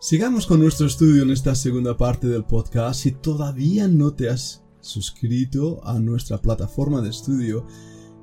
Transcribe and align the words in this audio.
Sigamos 0.00 0.46
con 0.46 0.60
nuestro 0.60 0.86
estudio 0.86 1.24
en 1.24 1.32
esta 1.32 1.56
segunda 1.56 1.96
parte 1.96 2.28
del 2.28 2.44
podcast. 2.44 3.00
Si 3.00 3.10
todavía 3.10 3.88
no 3.88 4.14
te 4.14 4.28
has 4.28 4.62
suscrito 4.80 5.84
a 5.84 5.98
nuestra 5.98 6.40
plataforma 6.40 7.02
de 7.02 7.10
estudio 7.10 7.66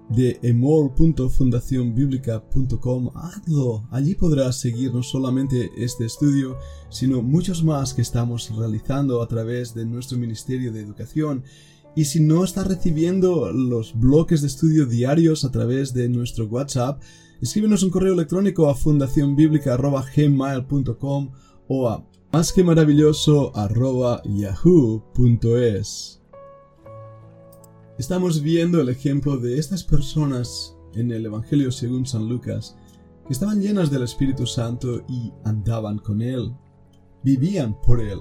de 0.08 0.40
emol.fundacionbiblica.com, 0.42 3.10
hazlo. 3.14 3.86
Allí 3.92 4.16
podrás 4.16 4.58
seguir 4.58 4.94
no 4.94 5.04
solamente 5.04 5.70
este 5.76 6.06
estudio, 6.06 6.58
sino 6.90 7.22
muchos 7.22 7.62
más 7.62 7.94
que 7.94 8.04
estamos 8.04 8.50
realizando 8.56 9.22
a 9.22 9.28
través 9.28 9.74
de 9.74 9.86
nuestro 9.86 10.18
Ministerio 10.18 10.72
de 10.72 10.80
Educación. 10.80 11.44
Y 11.94 12.06
si 12.06 12.22
no 12.22 12.46
estás 12.46 12.68
recibiendo 12.68 13.52
los 13.52 14.00
bloques 14.00 14.40
de 14.40 14.48
estudio 14.48 14.86
diarios 14.86 15.44
a 15.44 15.52
través 15.52 15.94
de 15.94 16.08
nuestro 16.08 16.46
WhatsApp, 16.46 17.02
escríbenos 17.42 17.84
un 17.84 17.90
correo 17.90 18.14
electrónico 18.14 18.70
a 18.70 18.76
fundacionbiblica.gmail.com 18.76 21.32
o 21.68 21.90
a 21.90 22.06
más 22.32 22.52
que 22.52 22.64
maravilloso 22.64 23.52
yahoo.es. 24.26 26.22
Estamos 27.98 28.42
viendo 28.42 28.82
el 28.82 28.90
ejemplo 28.90 29.38
de 29.38 29.58
estas 29.58 29.84
personas 29.84 30.76
en 30.94 31.12
el 31.12 31.26
Evangelio 31.26 31.72
según 31.72 32.06
San 32.06 32.28
Lucas, 32.28 32.76
que 33.26 33.34
estaban 33.34 33.62
llenas 33.62 33.90
del 33.90 34.04
Espíritu 34.04 34.46
Santo 34.46 35.06
y 35.08 35.32
andaban 35.46 36.00
con 36.00 36.22
Él, 36.22 36.54
vivían 37.24 37.80
por 37.82 38.02
Él, 38.02 38.20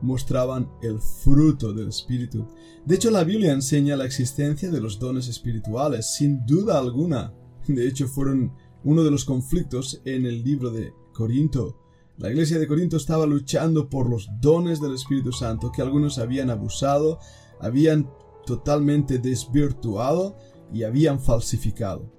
mostraban 0.00 0.68
el 0.82 0.98
fruto 1.00 1.72
del 1.72 1.88
Espíritu. 1.88 2.48
De 2.84 2.96
hecho, 2.96 3.10
la 3.10 3.24
Biblia 3.24 3.52
enseña 3.52 3.96
la 3.96 4.06
existencia 4.06 4.70
de 4.70 4.80
los 4.80 4.98
dones 4.98 5.28
espirituales, 5.28 6.14
sin 6.14 6.44
duda 6.44 6.78
alguna. 6.78 7.32
De 7.68 7.86
hecho, 7.86 8.08
fueron 8.08 8.52
uno 8.82 9.04
de 9.04 9.10
los 9.12 9.24
conflictos 9.24 10.02
en 10.04 10.26
el 10.26 10.42
libro 10.42 10.70
de 10.70 10.92
Corinto, 11.12 11.81
la 12.18 12.30
iglesia 12.30 12.58
de 12.58 12.68
Corinto 12.68 12.96
estaba 12.96 13.26
luchando 13.26 13.88
por 13.88 14.08
los 14.08 14.28
dones 14.40 14.80
del 14.80 14.94
Espíritu 14.94 15.32
Santo 15.32 15.72
que 15.72 15.82
algunos 15.82 16.18
habían 16.18 16.50
abusado, 16.50 17.18
habían 17.60 18.10
totalmente 18.46 19.18
desvirtuado 19.18 20.36
y 20.72 20.84
habían 20.84 21.20
falsificado. 21.20 22.10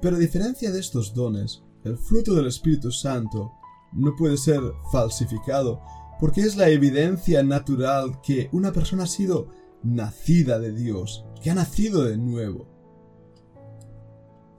Pero 0.00 0.16
a 0.16 0.18
diferencia 0.18 0.70
de 0.70 0.80
estos 0.80 1.14
dones, 1.14 1.62
el 1.84 1.96
fruto 1.96 2.34
del 2.34 2.46
Espíritu 2.46 2.90
Santo 2.90 3.52
no 3.92 4.14
puede 4.16 4.36
ser 4.36 4.60
falsificado 4.92 5.80
porque 6.20 6.40
es 6.40 6.56
la 6.56 6.68
evidencia 6.68 7.42
natural 7.42 8.20
que 8.22 8.48
una 8.52 8.72
persona 8.72 9.04
ha 9.04 9.06
sido 9.06 9.48
nacida 9.82 10.58
de 10.58 10.72
Dios, 10.72 11.24
que 11.42 11.50
ha 11.50 11.54
nacido 11.54 12.04
de 12.04 12.18
nuevo. 12.18 12.66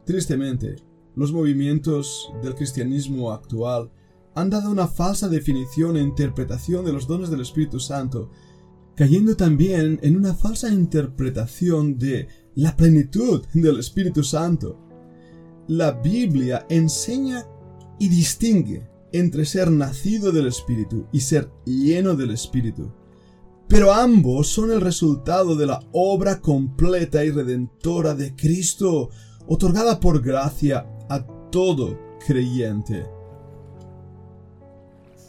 Tristemente, 0.05 0.77
los 1.15 1.33
movimientos 1.33 2.31
del 2.41 2.55
cristianismo 2.55 3.31
actual 3.31 3.91
han 4.35 4.49
dado 4.49 4.71
una 4.71 4.87
falsa 4.87 5.27
definición 5.27 5.97
e 5.97 6.01
interpretación 6.01 6.85
de 6.85 6.93
los 6.93 7.07
dones 7.07 7.29
del 7.29 7.41
Espíritu 7.41 7.79
Santo, 7.79 8.29
cayendo 8.95 9.35
también 9.35 9.99
en 10.03 10.17
una 10.17 10.33
falsa 10.33 10.69
interpretación 10.69 11.97
de 11.97 12.27
la 12.55 12.75
plenitud 12.75 13.45
del 13.53 13.79
Espíritu 13.79 14.23
Santo. 14.23 14.77
La 15.67 15.91
Biblia 15.91 16.65
enseña 16.69 17.45
y 17.99 18.09
distingue 18.09 18.89
entre 19.11 19.45
ser 19.45 19.71
nacido 19.71 20.31
del 20.31 20.47
Espíritu 20.47 21.07
y 21.11 21.21
ser 21.21 21.49
lleno 21.65 22.15
del 22.15 22.31
Espíritu. 22.31 22.91
Pero 23.67 23.93
ambos 23.93 24.47
son 24.47 24.71
el 24.71 24.81
resultado 24.81 25.55
de 25.55 25.67
la 25.67 25.79
obra 25.91 26.41
completa 26.41 27.23
y 27.23 27.31
redentora 27.31 28.15
de 28.15 28.35
Cristo, 28.35 29.09
otorgada 29.47 29.99
por 29.99 30.21
gracia 30.21 30.87
a 31.07 31.23
todo 31.51 31.97
creyente. 32.25 33.18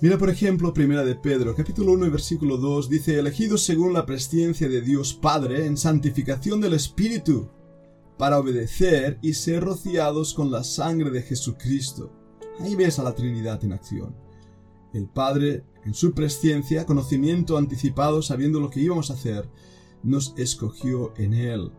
Mira 0.02 0.16
por 0.16 0.30
ejemplo 0.30 0.72
Primera 0.72 1.04
de 1.04 1.14
Pedro, 1.14 1.54
capítulo 1.54 1.92
1 1.92 2.10
versículo 2.10 2.56
2, 2.56 2.88
dice, 2.88 3.18
elegidos 3.18 3.62
según 3.64 3.92
la 3.92 4.06
presciencia 4.06 4.66
de 4.66 4.80
Dios 4.80 5.12
Padre 5.12 5.66
en 5.66 5.76
santificación 5.76 6.58
del 6.62 6.72
Espíritu, 6.72 7.50
para 8.16 8.38
obedecer 8.38 9.18
y 9.20 9.34
ser 9.34 9.62
rociados 9.62 10.32
con 10.32 10.50
la 10.50 10.64
sangre 10.64 11.10
de 11.10 11.20
Jesucristo. 11.20 12.10
Ahí 12.60 12.76
ves 12.76 12.98
a 12.98 13.02
la 13.02 13.14
Trinidad 13.14 13.62
en 13.62 13.74
acción. 13.74 14.16
El 14.94 15.06
Padre, 15.06 15.64
en 15.84 15.92
su 15.92 16.14
presciencia, 16.14 16.86
conocimiento 16.86 17.58
anticipado, 17.58 18.22
sabiendo 18.22 18.58
lo 18.58 18.70
que 18.70 18.80
íbamos 18.80 19.10
a 19.10 19.14
hacer, 19.14 19.50
nos 20.02 20.32
escogió 20.38 21.12
en 21.18 21.34
Él. 21.34 21.72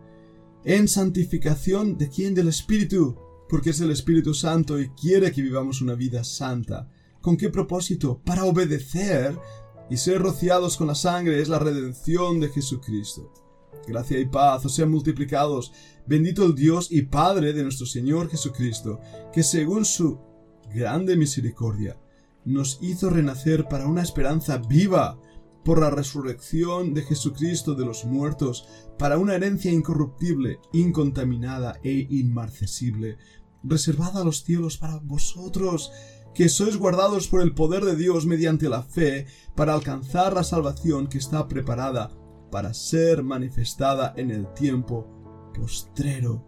En 0.63 0.88
santificación 0.88 1.97
de 1.97 2.07
quién? 2.09 2.35
Del 2.35 2.50
Espíritu, 2.50 3.17
porque 3.50 3.72
es 3.72 3.81
el 3.81 3.90
Espíritu 3.90 4.35
Santo 4.35 4.79
y 4.79 4.90
quiere 4.90 5.31
que 5.31 5.41
vivamos 5.41 5.81
una 5.81 5.96
vida 5.96 6.23
santa 6.23 6.88
¿Con 7.22 7.38
qué 7.38 7.50
propósito? 7.50 8.20
Para 8.26 8.46
obedecer 8.46 9.38
y 9.90 9.98
ser 9.98 10.22
rociados 10.22 10.76
con 10.76 10.88
la 10.88 10.96
sangre 10.96 11.40
es 11.40 11.50
la 11.50 11.59
redención 11.59 12.40
de 12.40 12.50
Jesucristo. 12.50 13.32
Gracia 13.88 14.20
y 14.20 14.26
paz 14.26 14.66
os 14.66 14.74
sean 14.74 14.90
multiplicados. 14.90 15.72
Bendito 16.08 16.44
el 16.44 16.56
Dios 16.56 16.92
y 16.92 17.04
Padre 17.04 17.54
de 17.54 17.64
nuestro 17.64 17.86
Señor 17.86 18.30
Jesucristo, 18.30 19.00
que 19.32 19.44
según 19.44 19.86
su 19.86 20.20
grande 20.74 21.16
misericordia 21.16 22.00
nos 22.44 22.80
hizo 22.82 23.12
renacer 23.12 23.68
para 23.68 23.86
una 23.86 24.02
esperanza 24.02 24.58
viva 24.58 25.20
por 25.64 25.80
la 25.80 25.92
resurrección 25.92 26.96
de 26.96 27.03
Jesucristo 27.03 27.76
de 27.76 27.86
los 27.86 28.03
muertos, 28.06 28.68
para 28.98 29.20
una 29.20 29.36
herencia 29.36 29.72
incorruptible, 29.72 30.59
incontaminada 30.74 31.80
e 31.84 32.08
inmarcesible, 32.09 33.18
reservada 33.64 34.22
a 34.22 34.24
los 34.24 34.44
cielos 34.44 34.78
para 34.78 34.98
vosotros, 34.98 35.92
que 36.34 36.50
sois 36.50 36.78
guardados 36.78 37.28
por 37.28 37.42
el 37.42 37.53
poder 37.53 37.84
de 37.84 37.96
Dios 37.96 38.25
mediante 38.25 38.69
la 38.69 38.84
fe 38.84 39.25
para 39.56 39.74
alcanzar 39.74 40.34
la 40.34 40.44
salvación 40.44 41.08
que 41.08 41.18
está 41.18 41.47
preparada 41.47 42.12
para 42.52 42.74
ser 42.74 43.24
manifestada 43.24 44.14
en 44.18 44.31
el 44.31 44.53
tiempo 44.53 45.08
postrero. 45.53 46.46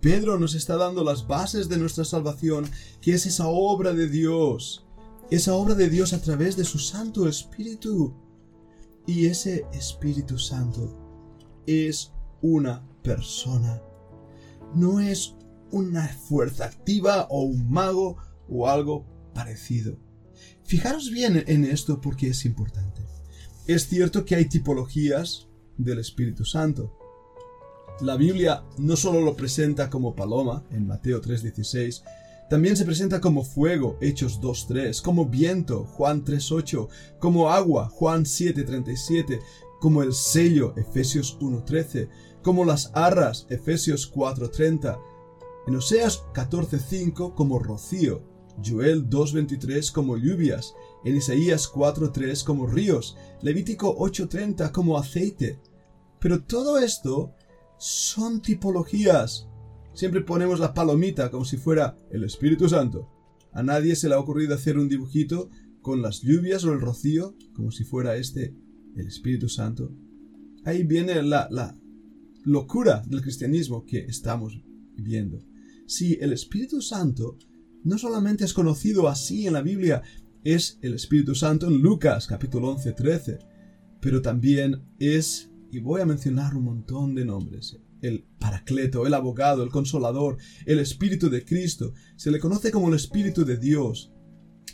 Pedro 0.00 0.38
nos 0.38 0.54
está 0.54 0.76
dando 0.76 1.02
las 1.02 1.26
bases 1.26 1.68
de 1.68 1.76
nuestra 1.76 2.04
salvación, 2.04 2.70
que 3.00 3.14
es 3.14 3.26
esa 3.26 3.48
obra 3.48 3.92
de 3.92 4.08
Dios, 4.08 4.86
esa 5.30 5.54
obra 5.54 5.74
de 5.74 5.88
Dios 5.88 6.12
a 6.12 6.20
través 6.20 6.56
de 6.56 6.64
su 6.64 6.78
Santo 6.78 7.28
Espíritu. 7.28 8.14
Y 9.06 9.26
ese 9.26 9.66
Espíritu 9.72 10.38
Santo 10.38 10.96
es 11.66 12.12
una 12.40 12.86
persona, 13.02 13.82
no 14.74 15.00
es 15.00 15.34
una 15.70 16.06
fuerza 16.08 16.66
activa 16.66 17.26
o 17.30 17.42
un 17.42 17.70
mago 17.70 18.16
o 18.48 18.68
algo 18.68 19.06
parecido. 19.34 19.98
Fijaros 20.64 21.10
bien 21.10 21.44
en 21.46 21.64
esto 21.64 22.00
porque 22.00 22.28
es 22.28 22.44
importante. 22.44 23.02
Es 23.66 23.88
cierto 23.88 24.24
que 24.24 24.34
hay 24.34 24.46
tipologías 24.46 25.48
del 25.76 25.98
Espíritu 25.98 26.44
Santo. 26.44 26.96
La 28.00 28.16
Biblia 28.16 28.64
no 28.78 28.96
solo 28.96 29.20
lo 29.20 29.34
presenta 29.34 29.90
como 29.90 30.14
paloma 30.14 30.64
en 30.70 30.86
Mateo 30.86 31.20
3:16, 31.20 32.02
también 32.48 32.76
se 32.76 32.86
presenta 32.86 33.20
como 33.20 33.44
fuego, 33.44 33.98
Hechos 34.00 34.40
2.3, 34.40 35.02
como 35.02 35.26
viento, 35.26 35.84
Juan 35.84 36.24
3.8, 36.24 36.88
como 37.18 37.50
agua, 37.50 37.90
Juan 37.90 38.24
7.37, 38.24 39.40
como 39.80 40.02
el 40.02 40.14
sello, 40.14 40.74
Efesios 40.76 41.38
1.13, 41.40 42.08
como 42.42 42.64
las 42.64 42.90
arras, 42.94 43.46
Efesios 43.50 44.10
4.30, 44.10 44.98
en 45.66 45.76
Oseas 45.76 46.24
14.5 46.32 47.34
como 47.34 47.58
rocío, 47.58 48.22
Joel 48.64 49.08
2.23 49.08 49.92
como 49.92 50.16
lluvias, 50.16 50.74
en 51.04 51.16
Isaías 51.16 51.70
4.3 51.72 52.44
como 52.44 52.66
ríos, 52.66 53.16
Levítico 53.42 53.96
8.30 53.98 54.72
como 54.72 54.98
aceite. 54.98 55.58
Pero 56.20 56.42
todo 56.42 56.78
esto 56.78 57.34
son 57.78 58.40
tipologías. 58.42 59.46
Siempre 59.94 60.20
ponemos 60.22 60.60
la 60.60 60.74
palomita 60.74 61.30
como 61.30 61.44
si 61.44 61.56
fuera 61.56 61.96
el 62.10 62.24
Espíritu 62.24 62.68
Santo. 62.68 63.08
A 63.52 63.62
nadie 63.62 63.96
se 63.96 64.08
le 64.08 64.14
ha 64.14 64.20
ocurrido 64.20 64.54
hacer 64.54 64.78
un 64.78 64.88
dibujito 64.88 65.50
con 65.80 66.02
las 66.02 66.20
lluvias 66.20 66.64
o 66.64 66.72
el 66.72 66.80
rocío 66.80 67.34
como 67.54 67.70
si 67.70 67.84
fuera 67.84 68.16
este 68.16 68.54
el 68.96 69.06
Espíritu 69.06 69.48
Santo. 69.48 69.92
Ahí 70.64 70.82
viene 70.82 71.22
la, 71.22 71.48
la 71.50 71.76
locura 72.44 73.02
del 73.06 73.22
cristianismo 73.22 73.84
que 73.86 74.00
estamos 74.00 74.60
viviendo. 74.94 75.38
Si 75.86 76.14
el 76.20 76.32
Espíritu 76.32 76.82
Santo 76.82 77.38
no 77.84 77.98
solamente 77.98 78.44
es 78.44 78.52
conocido 78.52 79.08
así 79.08 79.46
en 79.46 79.54
la 79.54 79.62
Biblia, 79.62 80.02
es 80.44 80.78
el 80.82 80.94
Espíritu 80.94 81.34
Santo 81.34 81.66
en 81.66 81.80
Lucas 81.80 82.26
capítulo 82.26 82.70
11, 82.70 82.92
13, 82.92 83.38
pero 84.00 84.22
también 84.22 84.82
es, 84.98 85.50
y 85.70 85.80
voy 85.80 86.00
a 86.00 86.06
mencionar 86.06 86.54
un 86.54 86.64
montón 86.64 87.14
de 87.14 87.24
nombres, 87.24 87.78
el 88.00 88.24
Paracleto, 88.38 89.06
el 89.06 89.14
abogado, 89.14 89.62
el 89.62 89.70
consolador, 89.70 90.38
el 90.66 90.78
Espíritu 90.78 91.28
de 91.28 91.44
Cristo, 91.44 91.92
se 92.16 92.30
le 92.30 92.38
conoce 92.38 92.70
como 92.70 92.88
el 92.88 92.94
Espíritu 92.94 93.44
de 93.44 93.56
Dios, 93.56 94.12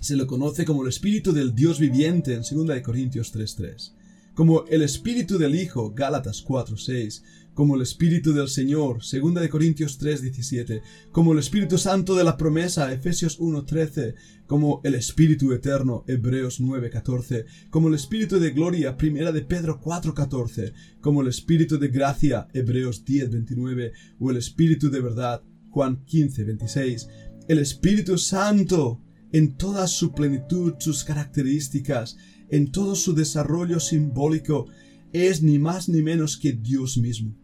se 0.01 0.17
le 0.17 0.27
conoce 0.27 0.65
como 0.65 0.83
el 0.83 0.89
Espíritu 0.89 1.33
del 1.33 1.55
Dios 1.55 1.79
viviente 1.79 2.35
en 2.35 2.43
2 2.43 2.81
Corintios 2.83 3.35
3.3. 3.35 3.95
como 4.34 4.64
el 4.66 4.82
Espíritu 4.82 5.38
del 5.38 5.54
Hijo, 5.54 5.92
Gálatas 5.94 6.44
4.6, 6.44 7.22
como 7.54 7.76
el 7.76 7.82
Espíritu 7.82 8.32
del 8.32 8.48
Señor, 8.48 8.98
2 8.98 9.34
de 9.34 9.48
Corintios 9.48 9.98
3:17, 9.98 10.82
como 11.12 11.32
el 11.32 11.38
Espíritu 11.38 11.78
Santo 11.78 12.16
de 12.16 12.25
la 12.25 12.36
promesa, 12.36 12.92
Efesios 12.92 13.38
1:13, 13.38 14.14
como 14.46 14.81
el 14.84 14.96
Espíritu 14.96 15.52
eterno, 15.52 16.04
Hebreos 16.08 16.60
9:14, 16.60 17.46
como 17.70 17.88
el 17.88 17.94
Espíritu 17.94 18.40
de 18.40 18.50
gloria, 18.50 18.96
1 18.96 19.32
de 19.32 19.42
Pedro 19.42 19.81
4:14, 19.81 20.72
como 21.00 21.22
el 21.22 21.28
Espíritu 21.28 21.78
de 21.78 21.88
gracia, 21.88 22.48
Hebreos 22.52 23.04
10:29, 23.04 23.92
o 24.19 24.31
el 24.31 24.36
Espíritu 24.36 24.90
de 24.90 25.00
verdad, 25.00 25.42
Juan 25.70 26.04
15:26, 26.06 27.08
el 27.46 27.58
Espíritu 27.58 28.19
Santo 28.19 29.00
en 29.32 29.56
toda 29.56 29.88
su 29.88 30.12
plenitud, 30.12 30.75
sus 30.78 31.02
características, 31.02 32.16
en 32.50 32.70
todo 32.70 32.94
su 32.94 33.14
desarrollo 33.14 33.81
simbólico, 33.81 34.67
es 35.12 35.43
ni 35.43 35.58
más 35.58 35.88
ni 35.88 36.02
menos 36.02 36.37
que 36.37 36.52
Dios 36.52 36.99
mismo 36.99 37.35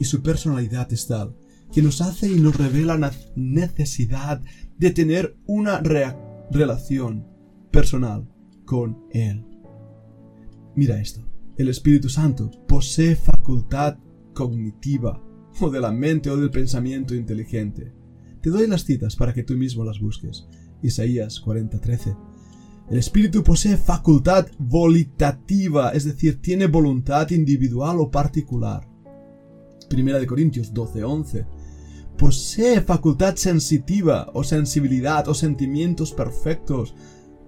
y 0.00 0.06
su 0.06 0.22
personalidad 0.22 0.92
es 0.92 1.06
tal 1.06 1.36
que 1.70 1.82
nos 1.82 2.00
hace 2.00 2.32
y 2.32 2.40
nos 2.40 2.56
revela 2.56 2.98
la 2.98 3.12
necesidad 3.36 4.42
de 4.76 4.90
tener 4.90 5.36
una 5.46 5.80
relación 6.50 7.28
personal 7.70 8.28
con 8.64 9.04
Él. 9.12 9.44
Mira 10.74 11.00
esto, 11.00 11.24
el 11.56 11.68
Espíritu 11.68 12.08
Santo 12.08 12.50
posee 12.66 13.14
facultad 13.14 13.98
cognitiva, 14.34 15.22
o 15.60 15.70
de 15.70 15.80
la 15.80 15.92
mente 15.92 16.30
o 16.30 16.36
del 16.36 16.50
pensamiento 16.50 17.14
inteligente. 17.14 17.92
Te 18.40 18.50
doy 18.50 18.66
las 18.66 18.84
citas 18.84 19.14
para 19.14 19.32
que 19.32 19.44
tú 19.44 19.54
mismo 19.54 19.84
las 19.84 20.00
busques. 20.00 20.48
Isaías 20.82 21.40
40:13. 21.40 22.29
El 22.90 22.98
Espíritu 22.98 23.44
posee 23.44 23.76
facultad 23.76 24.48
volitativa, 24.58 25.90
es 25.90 26.04
decir, 26.04 26.42
tiene 26.42 26.66
voluntad 26.66 27.30
individual 27.30 28.00
o 28.00 28.10
particular. 28.10 28.84
Primera 29.88 30.18
de 30.18 30.26
Corintios 30.26 30.74
12:11. 30.74 31.46
Posee 32.18 32.80
facultad 32.80 33.36
sensitiva 33.36 34.28
o 34.34 34.42
sensibilidad 34.42 35.28
o 35.28 35.34
sentimientos 35.34 36.12
perfectos. 36.12 36.96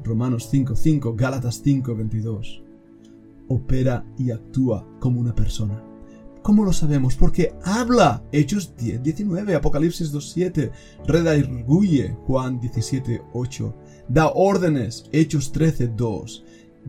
Romanos 0.04 0.48
5:5, 0.48 1.16
Gálatas 1.16 1.60
5:22. 1.60 2.62
Opera 3.48 4.06
y 4.16 4.30
actúa 4.30 4.86
como 5.00 5.20
una 5.20 5.34
persona. 5.34 5.82
¿Cómo 6.42 6.64
lo 6.64 6.72
sabemos? 6.72 7.16
Porque 7.16 7.52
habla. 7.64 8.22
Hechos 8.30 8.76
10:19, 8.76 9.56
Apocalipsis 9.56 10.12
2:7, 10.12 10.70
redarguye 11.04 12.16
Juan 12.26 12.60
17:8, 12.60 13.74
da 14.12 14.30
órdenes, 14.34 15.06
Hechos 15.12 15.52
13:2, 15.52 16.44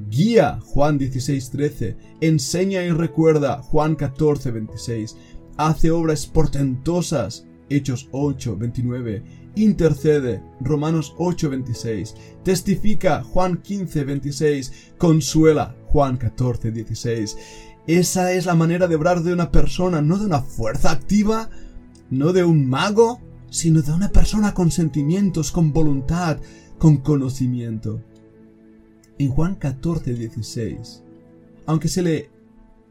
guía 0.10 0.60
Juan 0.62 1.00
16:13, 1.00 1.96
enseña 2.20 2.84
y 2.84 2.92
recuerda 2.92 3.62
Juan 3.62 3.96
14:26 3.96 5.16
hace 5.56 5.92
obras 5.92 6.26
portentosas, 6.26 7.46
Hechos 7.70 8.10
8, 8.12 8.58
29, 8.58 9.24
intercede, 9.56 10.44
Romanos 10.60 11.14
8, 11.18 11.50
26, 11.50 12.16
testifica, 12.44 13.24
Juan 13.24 13.62
15, 13.62 14.04
26, 14.04 14.74
consuela, 14.98 15.76
Juan 15.88 16.18
14, 16.18 16.72
16. 16.72 17.38
Esa 17.88 18.34
es 18.34 18.46
la 18.46 18.56
manera 18.56 18.88
de 18.88 18.96
obrar 18.96 19.24
de 19.24 19.32
una 19.32 19.50
persona, 19.50 20.02
no 20.02 20.18
de 20.18 20.26
una 20.26 20.42
fuerza 20.42 20.92
activa, 20.92 21.50
no 22.10 22.34
de 22.34 22.44
un 22.44 22.68
mago, 22.68 23.22
sino 23.50 23.82
de 23.82 23.92
una 23.92 24.10
persona 24.10 24.54
con 24.54 24.72
sentimientos, 24.72 25.52
con 25.52 25.72
voluntad, 25.72 26.40
con 26.84 26.98
conocimiento. 26.98 28.04
En 29.18 29.30
Juan 29.30 29.56
14, 29.56 30.16
16, 30.16 31.02
aunque 31.66 31.88
se 31.88 32.02
le 32.02 32.30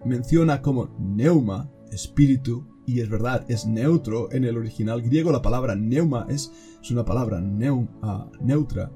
menciona 0.06 0.62
como 0.62 0.88
neuma, 0.98 1.70
espíritu, 1.90 2.64
y 2.86 3.00
es 3.00 3.10
verdad, 3.10 3.44
es 3.50 3.66
neutro. 3.66 4.32
En 4.32 4.44
el 4.44 4.56
original 4.56 5.02
griego 5.02 5.30
la 5.30 5.42
palabra 5.42 5.74
neuma 5.74 6.26
es, 6.30 6.50
una 6.90 7.04
palabra 7.04 7.44
ah, 8.00 8.30
neutra. 8.40 8.90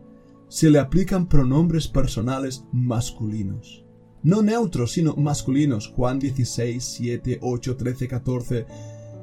Se 0.49 0.71
le 0.71 0.79
aplican 0.79 1.29
pronombres 1.29 1.89
personales 1.89 2.65
masculinos. 2.73 3.85
No 4.23 4.41
neutros, 4.41 4.93
sino 4.93 5.15
masculinos. 5.15 5.89
Juan 5.89 6.19
16, 6.19 6.83
7, 6.83 7.41
8, 7.43 7.77
13, 7.77 8.09
14. 8.09 8.67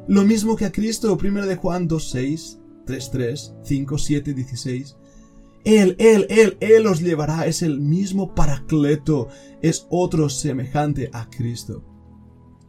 Lo 0.08 0.24
mismo 0.24 0.56
que 0.56 0.66
a 0.66 0.72
Cristo, 0.72 1.18
1 1.20 1.48
de 1.48 1.56
Juan 1.56 1.88
2, 1.88 2.10
6, 2.12 2.60
3, 2.86 3.10
3, 3.12 3.56
5, 3.64 3.98
7, 3.98 4.34
16. 4.36 4.98
Él, 5.66 5.96
Él, 6.00 6.28
Él, 6.30 6.58
Él 6.60 6.88
os 6.88 7.02
llevará, 7.02 7.46
es 7.46 7.62
el 7.62 7.80
mismo 7.80 8.36
Paracleto, 8.36 9.30
es 9.62 9.88
otro 9.90 10.30
semejante 10.30 11.10
a 11.14 11.30
Cristo. 11.30 11.84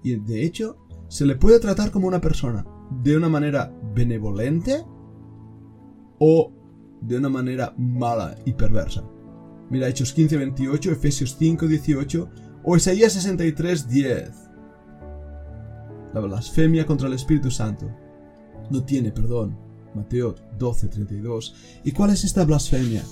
Y 0.02 0.16
de 0.16 0.44
hecho, 0.44 0.78
se 1.08 1.26
le 1.26 1.36
puede 1.36 1.58
tratar 1.58 1.90
como 1.90 2.06
una 2.06 2.20
persona 2.20 2.64
de 3.02 3.16
una 3.16 3.28
manera 3.28 3.72
benevolente 3.94 4.84
o 6.18 6.52
de 7.00 7.18
una 7.18 7.28
manera 7.28 7.74
mala 7.76 8.36
y 8.44 8.52
perversa. 8.52 9.04
Mira 9.70 9.88
Hechos 9.88 10.12
15, 10.12 10.36
28, 10.36 10.92
Efesios 10.92 11.36
5, 11.38 11.66
18 11.66 12.30
o 12.64 12.76
Isaías 12.76 13.12
63, 13.14 13.88
10. 13.88 14.30
La 16.12 16.20
blasfemia 16.20 16.86
contra 16.86 17.08
el 17.08 17.14
Espíritu 17.14 17.50
Santo 17.50 17.90
no 18.70 18.84
tiene 18.84 19.10
perdón. 19.10 19.58
Mateo 19.94 20.34
12, 20.58 20.88
32. 20.88 21.54
¿Y 21.84 21.92
cuál 21.92 22.10
es 22.10 22.24
esta 22.24 22.44
blasfemia? 22.44 23.02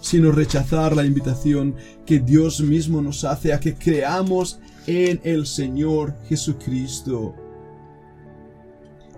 Sino 0.00 0.32
rechazar 0.32 0.96
la 0.96 1.04
invitación 1.04 1.76
que 2.04 2.18
Dios 2.18 2.60
mismo 2.60 3.00
nos 3.00 3.24
hace 3.24 3.52
a 3.52 3.60
que 3.60 3.74
creamos 3.74 4.58
en 4.86 5.20
el 5.24 5.46
Señor 5.46 6.16
Jesucristo 6.28 7.34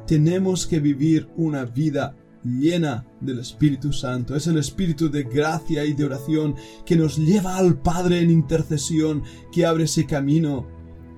tenemos 0.07 0.67
que 0.67 0.81
vivir 0.81 1.29
una 1.37 1.65
vida 1.65 2.15
llena 2.45 3.07
del 3.21 3.39
Espíritu 3.39 3.93
Santo. 3.93 4.37
Es 4.37 4.47
el 4.47 4.59
Espíritu 4.59 5.11
de 5.11 5.23
gracia 5.23 5.85
y 5.85 5.95
de 5.95 6.05
oración 6.05 6.55
que 6.85 6.97
nos 6.97 7.17
lleva 7.17 7.57
al 7.57 7.81
Padre 7.81 8.21
en 8.21 8.31
intercesión, 8.31 9.23
que 9.53 9.65
abre 9.65 9.85
ese 9.85 10.07
camino. 10.07 10.67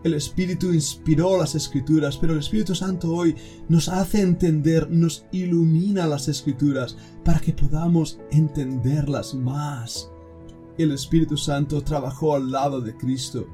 El 0.06 0.14
Espíritu 0.14 0.72
inspiró 0.72 1.36
las 1.36 1.56
Escrituras, 1.56 2.16
pero 2.16 2.32
el 2.32 2.38
Espíritu 2.38 2.76
Santo 2.76 3.12
hoy 3.12 3.34
nos 3.68 3.88
hace 3.88 4.20
entender, 4.20 4.88
nos 4.88 5.26
ilumina 5.32 6.06
las 6.06 6.28
Escrituras 6.28 6.96
para 7.24 7.40
que 7.40 7.52
podamos 7.52 8.20
entenderlas 8.30 9.34
más. 9.34 10.08
El 10.78 10.92
Espíritu 10.92 11.36
Santo 11.36 11.82
trabajó 11.82 12.36
al 12.36 12.52
lado 12.52 12.80
de 12.80 12.96
Cristo. 12.96 13.48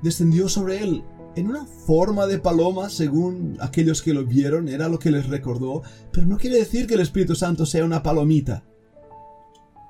Descendió 0.00 0.48
sobre 0.48 0.82
él 0.82 1.04
en 1.36 1.48
una 1.48 1.66
forma 1.66 2.26
de 2.26 2.38
paloma, 2.38 2.88
según 2.88 3.58
aquellos 3.60 4.00
que 4.00 4.14
lo 4.14 4.24
vieron, 4.24 4.66
era 4.66 4.88
lo 4.88 4.98
que 4.98 5.10
les 5.10 5.28
recordó, 5.28 5.82
pero 6.10 6.26
no 6.26 6.38
quiere 6.38 6.56
decir 6.56 6.86
que 6.86 6.94
el 6.94 7.00
Espíritu 7.00 7.34
Santo 7.34 7.66
sea 7.66 7.84
una 7.84 8.02
palomita. 8.02 8.64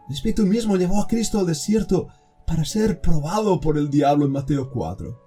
El 0.09 0.17
Espíritu 0.17 0.47
mismo 0.47 0.77
llevó 0.77 1.01
a 1.01 1.07
Cristo 1.07 1.39
al 1.39 1.47
desierto 1.47 2.09
para 2.53 2.67
ser 2.67 3.01
probado 3.01 3.59
por 3.59 3.79
el 3.79 3.89
diablo 3.89 4.27
en 4.27 4.32
Mateo 4.32 4.69
4. 4.69 5.19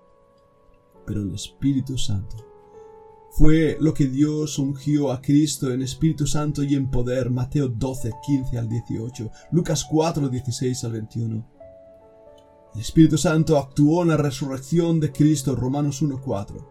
Pero 1.07 1.23
el 1.23 1.33
Espíritu 1.33 1.97
Santo 1.97 2.35
fue 3.31 3.77
lo 3.81 3.95
que 3.95 4.05
Dios 4.05 4.59
ungió 4.59 5.11
a 5.11 5.23
Cristo 5.23 5.71
en 5.71 5.81
Espíritu 5.81 6.27
Santo 6.27 6.61
y 6.61 6.75
en 6.75 6.91
poder, 6.91 7.31
Mateo 7.31 7.67
12, 7.67 8.11
15 8.23 8.59
al 8.59 8.69
18, 8.69 9.31
Lucas 9.51 9.87
4, 9.89 10.29
16 10.29 10.83
al 10.83 10.91
21. 10.91 11.51
El 12.75 12.79
Espíritu 12.79 13.17
Santo 13.17 13.57
actuó 13.57 14.03
en 14.03 14.09
la 14.09 14.17
resurrección 14.17 14.99
de 14.99 15.11
Cristo, 15.11 15.55
Romanos 15.55 16.03
1.4. 16.03 16.63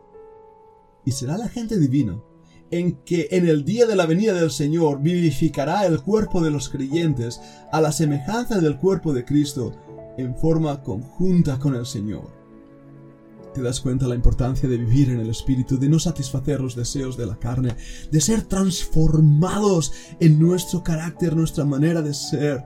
Y 1.04 1.10
será 1.10 1.34
el 1.34 1.42
agente 1.42 1.80
divino 1.80 2.22
en 2.70 3.02
que 3.04 3.26
en 3.32 3.48
el 3.48 3.64
día 3.64 3.86
de 3.86 3.96
la 3.96 4.06
venida 4.06 4.34
del 4.34 4.52
Señor 4.52 5.02
vivificará 5.02 5.84
el 5.84 6.00
cuerpo 6.00 6.40
de 6.40 6.52
los 6.52 6.68
creyentes 6.68 7.40
a 7.72 7.80
la 7.80 7.90
semejanza 7.90 8.60
del 8.60 8.78
cuerpo 8.78 9.12
de 9.12 9.24
Cristo 9.24 9.72
en 10.16 10.36
forma 10.36 10.82
conjunta 10.82 11.58
con 11.58 11.74
el 11.74 11.86
Señor. 11.86 12.44
¿Te 13.54 13.62
das 13.62 13.80
cuenta 13.80 14.08
la 14.08 14.16
importancia 14.16 14.68
de 14.68 14.76
vivir 14.76 15.10
en 15.10 15.20
el 15.20 15.30
Espíritu, 15.30 15.78
de 15.78 15.88
no 15.88 16.00
satisfacer 16.00 16.60
los 16.60 16.74
deseos 16.74 17.16
de 17.16 17.26
la 17.26 17.38
carne, 17.38 17.76
de 18.10 18.20
ser 18.20 18.42
transformados 18.42 19.92
en 20.18 20.40
nuestro 20.40 20.82
carácter, 20.82 21.36
nuestra 21.36 21.64
manera 21.64 22.02
de 22.02 22.14
ser, 22.14 22.64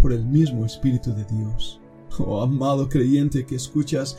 por 0.00 0.12
el 0.12 0.24
mismo 0.24 0.64
Espíritu 0.64 1.12
de 1.12 1.24
Dios? 1.24 1.80
Oh 2.20 2.42
amado 2.42 2.88
creyente 2.88 3.44
que 3.44 3.56
escuchas, 3.56 4.16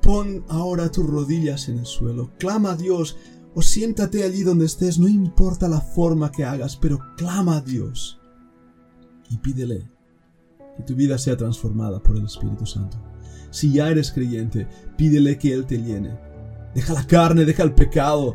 pon 0.00 0.44
ahora 0.48 0.90
tus 0.90 1.06
rodillas 1.06 1.68
en 1.68 1.78
el 1.78 1.86
suelo, 1.86 2.30
clama 2.38 2.72
a 2.72 2.76
Dios 2.76 3.16
o 3.54 3.60
siéntate 3.60 4.24
allí 4.24 4.42
donde 4.42 4.64
estés, 4.64 4.98
no 4.98 5.08
importa 5.08 5.68
la 5.68 5.80
forma 5.80 6.32
que 6.32 6.44
hagas, 6.44 6.76
pero 6.76 6.98
clama 7.16 7.58
a 7.58 7.60
Dios 7.60 8.18
y 9.28 9.36
pídele 9.38 9.90
que 10.76 10.82
tu 10.82 10.94
vida 10.94 11.18
sea 11.18 11.36
transformada 11.36 12.02
por 12.02 12.16
el 12.16 12.24
Espíritu 12.24 12.66
Santo. 12.66 12.98
Si 13.50 13.72
ya 13.72 13.90
eres 13.90 14.12
creyente, 14.12 14.66
pídele 14.96 15.38
que 15.38 15.52
Él 15.52 15.66
te 15.66 15.78
llene. 15.78 16.18
Deja 16.74 16.94
la 16.94 17.06
carne, 17.06 17.44
deja 17.44 17.62
el 17.62 17.74
pecado. 17.74 18.34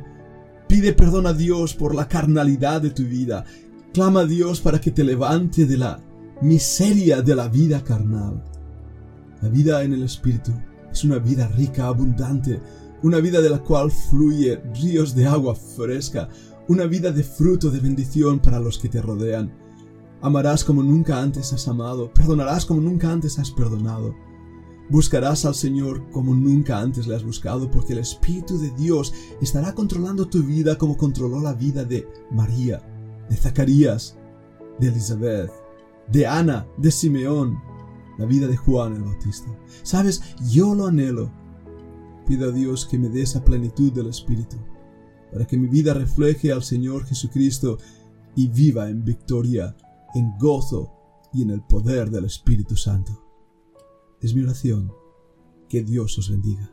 Pide 0.67 0.93
perdón 0.93 1.25
a 1.25 1.33
Dios 1.33 1.73
por 1.73 1.95
la 1.95 2.07
carnalidad 2.07 2.81
de 2.81 2.91
tu 2.91 3.03
vida. 3.03 3.45
Clama 3.93 4.21
a 4.21 4.25
Dios 4.25 4.61
para 4.61 4.79
que 4.79 4.91
te 4.91 5.03
levante 5.03 5.65
de 5.65 5.77
la 5.77 5.99
miseria 6.41 7.23
de 7.23 7.35
la 7.35 7.47
vida 7.47 7.83
carnal 7.83 8.43
La 9.41 9.49
vida 9.49 9.83
en 9.83 9.93
el 9.93 10.03
Espíritu 10.03 10.51
es 10.91 11.03
una 11.03 11.17
vida 11.17 11.47
rica, 11.47 11.87
abundante, 11.87 12.59
una 13.03 13.19
vida 13.19 13.41
de 13.41 13.49
la 13.49 13.59
cual 13.59 13.91
fluye 13.91 14.61
ríos 14.73 15.15
de 15.15 15.27
agua 15.27 15.55
fresca, 15.55 16.29
una 16.67 16.85
vida 16.85 17.11
de 17.11 17.23
fruto 17.23 17.69
de 17.69 17.79
bendición 17.79 18.39
para 18.39 18.59
los 18.59 18.79
que 18.79 18.89
te 18.89 19.01
rodean. 19.01 19.51
Amarás 20.21 20.63
como 20.63 20.81
nunca 20.81 21.21
antes 21.21 21.53
has 21.53 21.67
amado, 21.67 22.11
perdonarás 22.13 22.65
como 22.65 22.81
nunca 22.81 23.11
antes 23.11 23.37
has 23.37 23.51
perdonado. 23.51 24.15
Buscarás 24.89 25.45
al 25.45 25.53
Señor 25.53 26.09
como 26.11 26.33
nunca 26.33 26.79
antes 26.79 27.07
le 27.07 27.15
has 27.15 27.23
buscado, 27.23 27.69
porque 27.69 27.93
el 27.93 27.99
Espíritu 27.99 28.57
de 28.57 28.71
Dios 28.71 29.13
estará 29.41 29.75
controlando 29.75 30.27
tu 30.27 30.41
vida 30.43 30.77
como 30.77 30.97
controló 30.97 31.41
la 31.41 31.53
vida 31.53 31.83
de 31.83 32.07
María, 32.31 32.81
de 33.29 33.35
Zacarías, 33.35 34.17
de 34.79 34.87
Elizabeth, 34.87 35.51
de 36.11 36.25
Ana, 36.25 36.65
de 36.77 36.89
Simeón, 36.89 37.59
la 38.17 38.25
vida 38.25 38.47
de 38.47 38.57
Juan 38.57 38.95
el 38.95 39.03
Bautista. 39.03 39.47
Sabes, 39.83 40.23
yo 40.49 40.73
lo 40.73 40.87
anhelo. 40.87 41.31
Pido 42.25 42.49
a 42.49 42.51
Dios 42.51 42.85
que 42.85 42.97
me 42.97 43.09
dé 43.09 43.21
esa 43.21 43.43
plenitud 43.43 43.91
del 43.91 44.07
Espíritu, 44.07 44.57
para 45.31 45.45
que 45.45 45.57
mi 45.57 45.67
vida 45.67 45.93
refleje 45.93 46.51
al 46.51 46.63
Señor 46.63 47.05
Jesucristo 47.05 47.77
y 48.35 48.47
viva 48.47 48.89
en 48.89 49.03
victoria, 49.03 49.75
en 50.15 50.37
gozo 50.37 50.93
y 51.33 51.41
en 51.41 51.51
el 51.51 51.61
poder 51.61 52.09
del 52.09 52.25
Espíritu 52.25 52.75
Santo. 52.75 53.23
Es 54.21 54.33
mi 54.33 54.43
oración. 54.43 54.91
Que 55.69 55.83
Dios 55.83 56.17
os 56.17 56.29
bendiga. 56.29 56.71